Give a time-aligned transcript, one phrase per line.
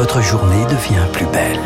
[0.00, 1.58] votre journée devient plus belle.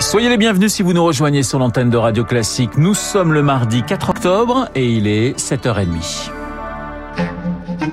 [0.00, 2.76] Soyez les bienvenus si vous nous rejoignez sur l'antenne de Radio Classique.
[2.76, 6.30] Nous sommes le mardi 4 octobre et il est 7h30.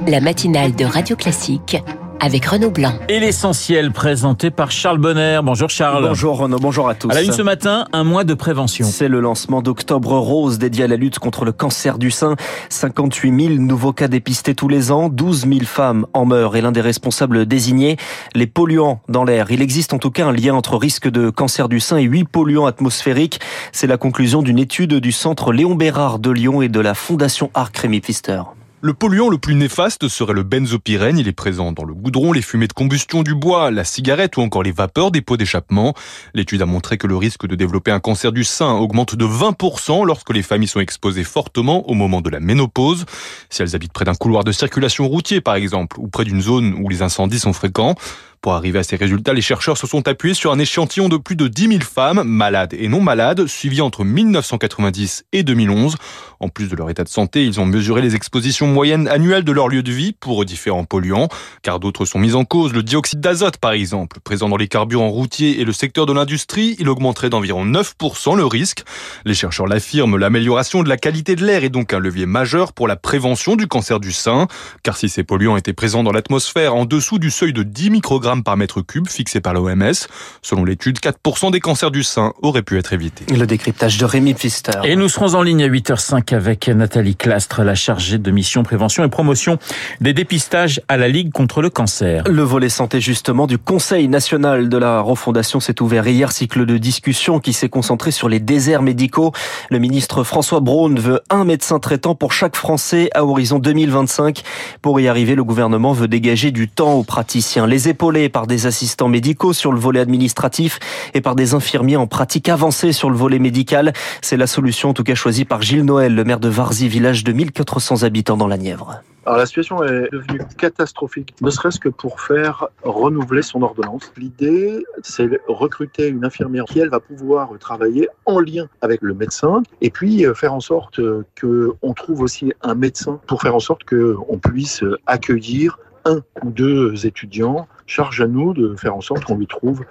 [0.07, 1.77] La matinale de Radio Classique
[2.21, 2.93] avec Renaud Blanc.
[3.09, 5.39] Et l'essentiel présenté par Charles Bonner.
[5.43, 6.07] Bonjour Charles.
[6.07, 7.09] Bonjour Renaud, bonjour à tous.
[7.09, 8.85] À la une ce matin, un mois de prévention.
[8.85, 12.35] C'est le lancement d'Octobre Rose dédié à la lutte contre le cancer du sein.
[12.69, 16.71] 58 000 nouveaux cas dépistés tous les ans, 12 000 femmes en meurent et l'un
[16.71, 17.97] des responsables désignés,
[18.35, 19.49] les polluants dans l'air.
[19.49, 22.25] Il existe en tout cas un lien entre risque de cancer du sein et 8
[22.25, 23.39] polluants atmosphériques.
[23.71, 27.49] C'est la conclusion d'une étude du centre Léon Bérard de Lyon et de la Fondation
[27.55, 28.41] Arc Rémy Pfister.
[28.83, 31.19] Le polluant le plus néfaste serait le benzopyrène.
[31.19, 34.41] Il est présent dans le goudron, les fumées de combustion du bois, la cigarette ou
[34.41, 35.93] encore les vapeurs des pots d'échappement.
[36.33, 40.03] L'étude a montré que le risque de développer un cancer du sein augmente de 20%
[40.03, 43.05] lorsque les familles sont exposées fortement au moment de la ménopause.
[43.51, 46.73] Si elles habitent près d'un couloir de circulation routier par exemple, ou près d'une zone
[46.73, 47.93] où les incendies sont fréquents.
[48.41, 51.35] Pour arriver à ces résultats, les chercheurs se sont appuyés sur un échantillon de plus
[51.35, 55.95] de 10 000 femmes, malades et non malades, suivies entre 1990 et 2011.
[56.39, 59.51] En plus de leur état de santé, ils ont mesuré les expositions moyennes annuelles de
[59.51, 61.27] leur lieu de vie pour différents polluants,
[61.61, 62.73] car d'autres sont mis en cause.
[62.73, 66.75] Le dioxyde d'azote, par exemple, présent dans les carburants routiers et le secteur de l'industrie,
[66.79, 68.83] il augmenterait d'environ 9% le risque.
[69.23, 72.87] Les chercheurs l'affirment, l'amélioration de la qualité de l'air est donc un levier majeur pour
[72.87, 74.47] la prévention du cancer du sein,
[74.81, 78.30] car si ces polluants étaient présents dans l'atmosphère en dessous du seuil de 10 microgrammes
[78.39, 80.07] par mètre cube fixé par l'OMS,
[80.41, 83.25] selon l'étude, 4% des cancers du sein auraient pu être évités.
[83.33, 84.79] Le décryptage de Rémi Pfister.
[84.83, 89.03] Et nous serons en ligne à 8h05 avec Nathalie Clastre, la chargée de mission prévention
[89.03, 89.59] et promotion
[89.99, 92.23] des dépistages à la Ligue contre le cancer.
[92.29, 96.77] Le volet santé justement du Conseil national de la refondation s'est ouvert hier, cycle de
[96.77, 99.31] discussion qui s'est concentré sur les déserts médicaux.
[99.69, 104.43] Le ministre François Braun veut un médecin traitant pour chaque Français à horizon 2025.
[104.81, 107.89] Pour y arriver, le gouvernement veut dégager du temps aux praticiens, les
[108.29, 110.79] par des assistants médicaux sur le volet administratif
[111.13, 113.93] et par des infirmiers en pratique avancée sur le volet médical.
[114.21, 117.23] C'est la solution en tout cas choisie par Gilles Noël, le maire de Varzy, village
[117.23, 119.01] de 1400 habitants dans la Nièvre.
[119.25, 124.11] Alors la situation est devenue catastrophique, ne serait-ce que pour faire renouveler son ordonnance.
[124.17, 129.61] L'idée, c'est recruter une infirmière qui, elle, va pouvoir travailler en lien avec le médecin
[129.81, 130.99] et puis euh, faire en sorte
[131.39, 137.05] qu'on trouve aussi un médecin pour faire en sorte qu'on puisse accueillir un ou deux
[137.05, 137.67] étudiants.
[137.85, 139.83] Charge à nous de faire en sorte qu'on lui trouve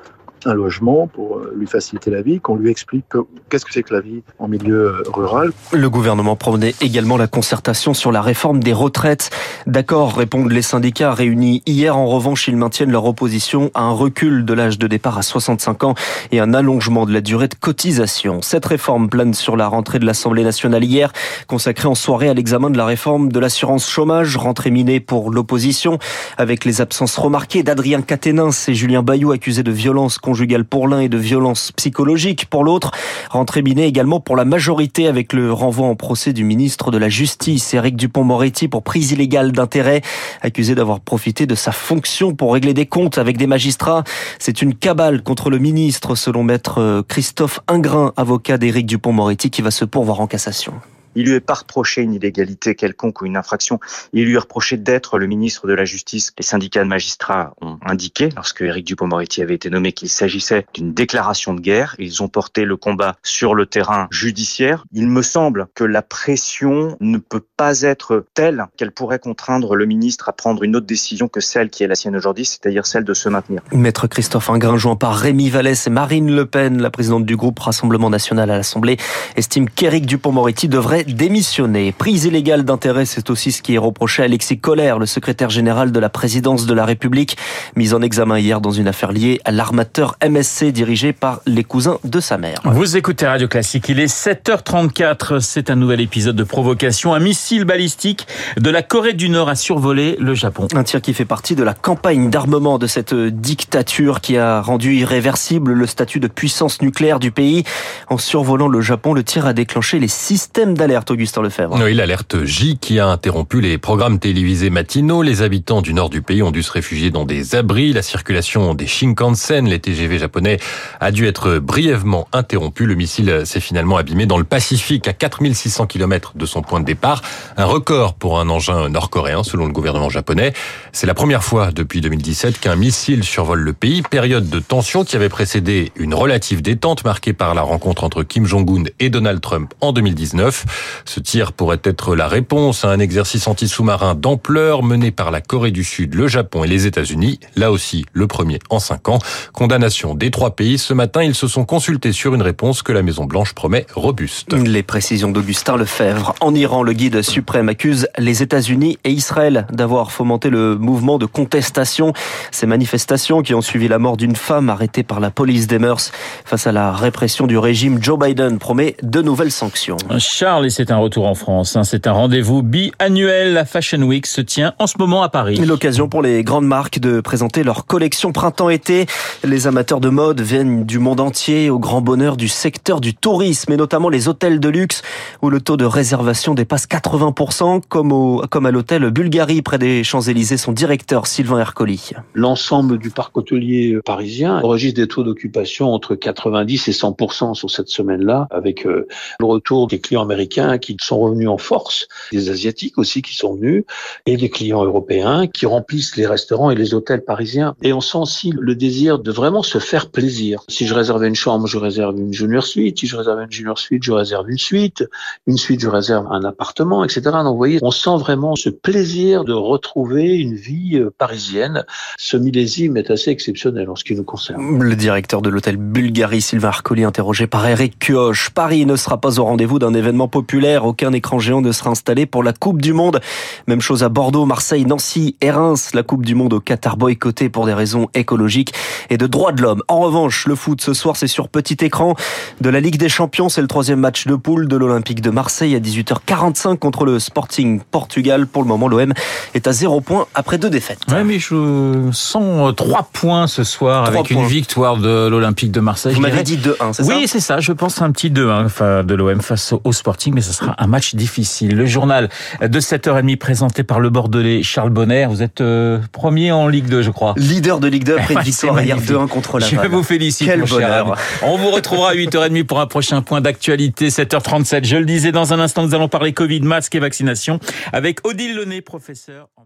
[0.46, 3.04] un logement pour euh, lui faciliter la vie, qu'on lui explique
[3.48, 5.52] qu'est-ce que c'est que la vie en milieu euh, rural.
[5.72, 9.30] Le gouvernement promenait également la concertation sur la réforme des retraites.
[9.66, 11.96] D'accord, répondent les syndicats réunis hier.
[11.96, 15.84] En revanche, ils maintiennent leur opposition à un recul de l'âge de départ à 65
[15.84, 15.94] ans
[16.32, 18.42] et un allongement de la durée de cotisation.
[18.42, 21.12] Cette réforme plane sur la rentrée de l'Assemblée nationale hier,
[21.46, 25.98] consacrée en soirée à l'examen de la réforme de l'assurance chômage, rentrée minée pour l'opposition,
[26.38, 31.00] avec les absences remarquées d'Adrien Caténins et Julien Bayou accusés de violence conjugale pour l'un
[31.00, 32.92] et de violence psychologique pour l'autre.
[33.30, 37.08] Rentrée minée également pour la majorité avec le renvoi en procès du ministre de la
[37.08, 40.02] Justice, Éric Dupont-Moretti, pour prise illégale d'intérêt,
[40.40, 44.04] accusé d'avoir profité de sa fonction pour régler des comptes avec des magistrats.
[44.38, 49.72] C'est une cabale contre le ministre, selon maître Christophe Ingrin, avocat d'Éric Dupont-Moretti, qui va
[49.72, 50.74] se pourvoir en cassation.
[51.15, 53.81] Il lui est pas reproché une illégalité quelconque ou une infraction.
[54.12, 56.32] Il lui est reproché d'être le ministre de la Justice.
[56.38, 60.93] Les syndicats de magistrats ont indiqué, lorsque Éric Dupond-Moretti avait été nommé, qu'il s'agissait d'une
[60.93, 61.97] déclaration de guerre.
[61.99, 64.84] Ils ont porté le combat sur le terrain judiciaire.
[64.93, 69.87] Il me semble que la pression ne peut pas être telle qu'elle pourrait contraindre le
[69.87, 73.04] ministre à prendre une autre décision que celle qui est la sienne aujourd'hui, c'est-à-dire celle
[73.04, 73.62] de se maintenir.
[73.72, 77.59] Maître Christophe Ingrin, joint par Rémi Vallès et Marine Le Pen, la présidente du groupe
[77.59, 78.97] Rassemblement National à l'Assemblée,
[79.37, 81.93] estime qu'Éric Dupond-Moretti devrait démissionner.
[81.93, 85.93] Prise illégale d'intérêt, c'est aussi ce qui est reproché à Alexis Collère, le secrétaire général
[85.93, 87.37] de la présidence de la République,
[87.77, 91.99] mis en examen hier dans une affaire liée à l'armateur MSC dirigé par les cousins
[92.05, 92.61] de sa mère.
[92.65, 97.15] Vous écoutez Radio Classique, il est 7h34, c'est un nouvel épisode de provocation.
[97.15, 98.27] Un missile balistique
[98.59, 100.69] de la Corée du Nord a survolé le Japon.
[100.75, 104.94] Un tir qui fait partie de la campagne d'armement de cette dictature qui a rendu
[104.94, 107.64] irréversible le statut de puissance nucléaire du pays.
[108.08, 111.78] En survolant le Japon, le tir a déclenché les systèmes d'alerte, Augustin Lefebvre.
[111.82, 115.22] Oui, l'alerte J qui a interrompu les programmes télévisés matinaux.
[115.22, 117.92] Les habitants du nord du pays ont dû se réfugier dans des abris.
[117.92, 120.58] La circulation des Shinkansen, les TGV japonais,
[121.00, 122.87] a dû être brièvement interrompue.
[122.87, 126.84] Le missile s'est finalement abîmé dans le Pacifique à 4600 km de son point de
[126.84, 127.22] départ.
[127.56, 130.52] Un record pour un engin nord-coréen selon le gouvernement japonais.
[130.93, 134.02] C'est la première fois depuis 2017 qu'un missile survole le pays.
[134.02, 138.46] Période de tension qui avait précédé une relative détente marquée par la rencontre entre Kim
[138.46, 140.64] Jong-un et Donald Trump en 2019.
[141.05, 145.71] Ce tir pourrait être la réponse à un exercice anti-sous-marin d'ampleur mené par la Corée
[145.71, 147.41] du Sud, le Japon et les États-Unis.
[147.56, 149.19] Là aussi, le premier en cinq ans.
[149.53, 150.79] Condamnation des trois pays.
[150.79, 154.53] Ce matin, ils se sont consultés sur une réponse que la Maison-Blanche promet robuste.
[154.53, 156.35] Les précisions d'Augustin Lefebvre.
[156.41, 161.27] En Iran, le guide suprême accuse les États-Unis et Israël d'avoir fomenté le mouvement de
[161.27, 162.12] contestation.
[162.50, 166.12] Ces manifestations qui ont suivi la mort d'une femme arrêtée par la police des mœurs
[166.44, 169.97] face à la répression du régime, Joe Biden promet de nouvelles sanctions.
[170.19, 171.75] Charles, et c'est un retour en France.
[171.75, 171.82] hein.
[171.82, 173.55] C'est un rendez-vous bi-annuel.
[173.55, 175.56] La Fashion Week se tient en ce moment à Paris.
[175.56, 179.06] L'occasion pour les grandes marques de présenter leur collection printemps-été.
[179.43, 183.72] Les amateurs de mode viennent du monde entier au grand bonheur du secteur du tourisme
[183.72, 185.02] et notamment les hôtels de luxe
[185.43, 190.05] où le taux de réservation dépasse 80% comme, au, comme à l'hôtel Bulgarie près des
[190.05, 190.56] Champs-Élysées.
[190.56, 192.11] Son directeur Sylvain Ercoli.
[192.34, 197.88] L'ensemble du parc hôtelier parisien enregistre des taux d'occupation entre 90 et 100% sur cette
[197.88, 199.08] semaine-là avec euh,
[199.40, 203.54] le retour des clients américains qui sont revenus en force, des asiatiques aussi qui sont
[203.54, 203.84] venus
[204.26, 207.74] et des clients européens qui remplissent les restaurants et les hôtels parisiens.
[207.82, 210.62] Et on sent aussi le désir de vraiment se faire plaisir.
[210.68, 212.98] Si je réservais une chambre, je réserve une junior suite.
[212.98, 215.04] Si je réserve une junior suite, je réserve une suite.
[215.46, 217.22] Une suite, je réserve un appartement, etc.
[217.24, 221.84] Donc, vous voyez, on sent vraiment ce plaisir de retrouver une vie euh, parisienne.
[222.18, 224.82] Ce millésime est assez exceptionnel en ce qui nous concerne.
[224.82, 228.50] Le directeur de l'hôtel Bulgarie, Sylvain Arcoli, interrogé par Eric Kioch.
[228.54, 230.50] Paris ne sera pas au rendez-vous d'un événement populaire.
[230.85, 233.20] Aucun écran géant ne sera installé pour la Coupe du Monde.
[233.67, 235.91] Même chose à Bordeaux, Marseille, Nancy et Reims.
[235.94, 238.75] La Coupe du Monde au Qatar boycottée pour des raisons écologiques
[239.11, 239.82] et de droits de l'homme.
[239.88, 242.14] En revanche, le foot ce soir, c'est sur petit écran
[242.61, 243.49] de la Ligue des Champions.
[243.49, 247.81] C'est le troisième match de poule de l'Olympique de Marseille à 18h45 contre le Sporting
[247.91, 248.46] Portugal.
[248.46, 249.12] Pour le moment, l'OM
[249.55, 251.00] est à zéro point après deux défaites.
[251.11, 254.46] Ouais, mais je sens trois points ce soir avec une points.
[254.46, 256.14] victoire de l'Olympique de Marseille.
[256.14, 257.14] Vous m'avez dit 2-1, c'est ça?
[257.14, 257.61] Oui, c'est ça.
[257.61, 260.75] Je pense à un petit 2 enfin, de l'OM face au Sporting, mais ce sera
[260.78, 261.76] un match difficile.
[261.76, 262.31] Le journal
[262.62, 265.26] de 7h30 présenté par le Bordelais Charles Bonner.
[265.28, 267.34] Vous êtes euh, premier en Ligue 2, je crois.
[267.37, 269.16] Leader de Ligue 2 après une victoire hier magnifique.
[269.16, 269.90] 2-1 contre Je Laval.
[269.90, 271.19] vous félicite, Quel bonheur.
[271.42, 274.87] On vous retrouvera à 8h30 pour un prochain point d'actualité, 7h37.
[274.87, 277.60] Je le disais, dans un instant, nous allons parler Covid, masque et vaccination
[277.93, 279.64] avec Odile Launay, professeur en